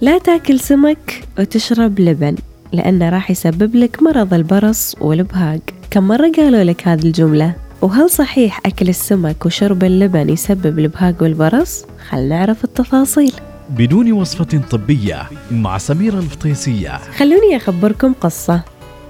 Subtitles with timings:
[0.00, 2.36] لا تاكل سمك وتشرب لبن
[2.72, 5.60] لأنه راح يسبب لك مرض البرص والبهاق
[5.90, 11.84] كم مرة قالوا لك هذه الجملة؟ وهل صحيح أكل السمك وشرب اللبن يسبب البهاق والبرص؟
[12.08, 13.32] خل نعرف التفاصيل
[13.70, 18.60] بدون وصفة طبية مع سميرة الفطيسية خلوني أخبركم قصة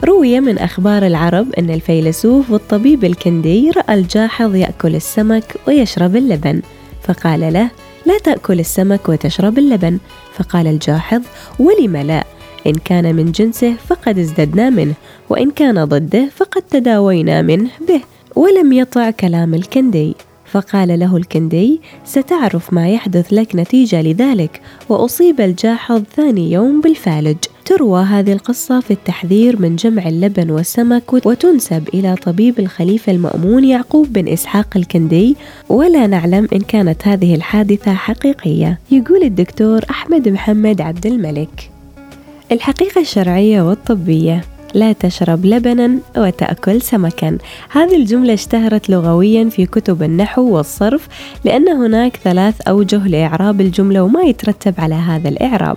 [0.05, 6.63] روي من أخبار العرب أن الفيلسوف والطبيب الكندي رأى الجاحظ يأكل السمك ويشرب اللبن
[7.03, 7.71] فقال له
[8.07, 9.99] لا تأكل السمك وتشرب اللبن.
[10.35, 11.23] فقال الجاحظ
[11.59, 12.25] ولم لا؟
[12.67, 14.95] إن كان من جنسه فقد ازددنا منه
[15.31, 18.01] وإن كان ضده فقد تداوينا منه به
[18.37, 20.15] ولم يطع كلام الكندي.
[20.51, 27.37] فقال له الكندي ستعرف ما يحدث لك نتيجة لذلك وأصيب الجاحظ ثاني يوم بالفالج.
[27.65, 34.13] تروى هذه القصة في التحذير من جمع اللبن والسمك وتنسب إلى طبيب الخليفة المأمون يعقوب
[34.13, 35.37] بن إسحاق الكندي
[35.69, 38.79] ولا نعلم إن كانت هذه الحادثة حقيقية.
[38.91, 41.71] يقول الدكتور أحمد محمد عبد الملك.
[42.53, 44.56] الحقيقة الشرعية والطبية.
[44.77, 47.39] لا تشرب لبنا وتأكل سمكا.
[47.71, 51.09] هذه الجملة اشتهرت لغويا في كتب النحو والصرف
[51.45, 55.77] لأن هناك ثلاث أوجه لإعراب الجملة وما يترتب على هذا الإعراب.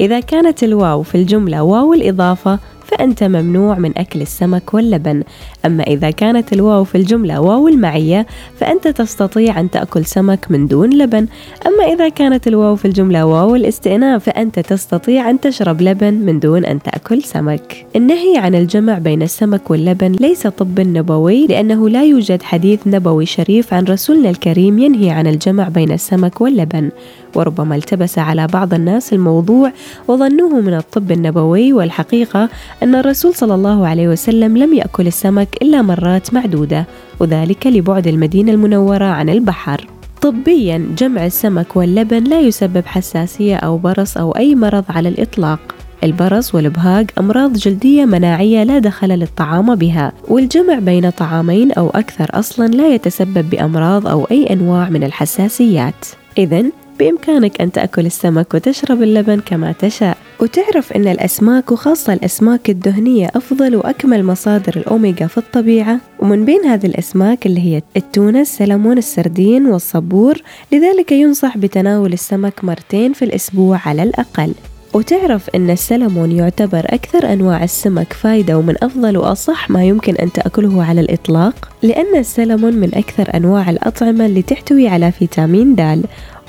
[0.00, 5.22] إذا كانت الواو في الجملة واو الإضافة فأنت ممنوع من أكل السمك واللبن.
[5.66, 10.90] أما إذا كانت الواو في الجملة واو المعية فأنت تستطيع أن تأكل سمك من دون
[10.90, 11.26] لبن.
[11.66, 16.64] أما إذا كانت الواو في الجملة واو الاستئناف فأنت تستطيع أن تشرب لبن من دون
[16.64, 17.86] أن تأكل سمك.
[17.96, 23.74] النهي عن الجمع بين السمك واللبن ليس طب نبوي لأنه لا يوجد حديث نبوي شريف
[23.74, 26.90] عن رسولنا الكريم ينهي عن الجمع بين السمك واللبن.
[27.34, 29.72] وربما التبس على بعض الناس الموضوع
[30.08, 32.48] وظنوه من الطب النبوي والحقيقة
[32.82, 36.86] أن الرسول صلى الله عليه وسلم لم يأكل السمك إلا مرات معدودة
[37.20, 39.86] وذلك لبعد المدينة المنورة عن البحر.
[40.22, 45.60] طبيا جمع السمك واللبن لا يسبب حساسية أو برص أو أي مرض على الإطلاق.
[46.04, 52.66] البرص والبهاق أمراض جلدية مناعية لا دخل للطعام بها والجمع بين طعامين أو أكثر أصلا
[52.68, 56.06] لا يتسبب بأمراض أو أي أنواع من الحساسيات.
[56.38, 56.64] إذا
[56.98, 60.16] بإمكانك أن تأكل السمك وتشرب اللبن كما تشاء.
[60.40, 66.00] وتعرف أن الأسماك وخاصة الأسماك الدهنية أفضل وأكمل مصادر الأوميغا في الطبيعة.
[66.18, 73.12] ومن بين هذه الأسماك اللي هي التونة السلمون السردين والصبور لذلك ينصح بتناول السمك مرتين
[73.12, 74.52] في الأسبوع على الأقل.
[74.94, 80.84] وتعرف أن السلمون يعتبر أكثر أنواع السمك فايدة ومن أفضل وأصح ما يمكن أن تأكله
[80.84, 86.00] على الإطلاق لأن السلمون من أكثر أنواع الأطعمة اللي تحتوي على فيتامين د.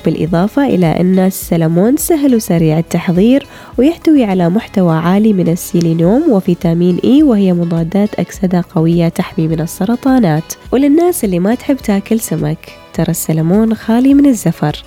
[0.05, 3.45] بالإضافة إلى أن السلمون سهل وسريع التحضير
[3.77, 10.53] ويحتوي على محتوى عالي من السيلينيوم وفيتامين إي وهي مضادات أكسدة قوية تحمي من السرطانات.
[10.71, 14.83] وللناس اللي ما تحب تاكل سمك ترى السلمون خالي من الزفر.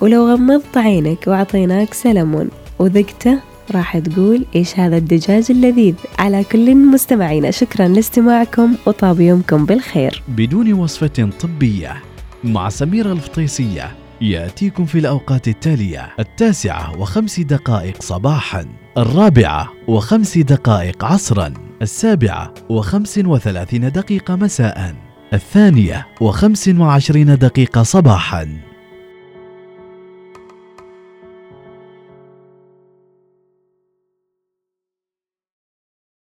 [0.00, 3.38] ولو غمضت عينك وأعطيناك سلمون وذقته
[3.74, 5.94] راح تقول إيش هذا الدجاج اللذيذ.
[6.18, 10.22] على كل مستمعينا شكرا لاستماعكم وطاب يومكم بالخير.
[10.28, 11.96] بدون وصفة طبية
[12.44, 14.05] مع سميرة الفطيسية.
[14.20, 18.66] يأتيكم في الأوقات التالية التاسعة وخمس دقائق صباحا
[18.98, 24.94] الرابعة وخمس دقائق عصرا السابعة وخمس وثلاثين دقيقة مساء
[25.32, 28.75] الثانية وخمس وعشرين دقيقة صباحا.